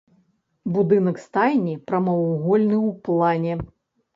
[0.77, 3.53] Будынак стайні прамавугольны ў плане.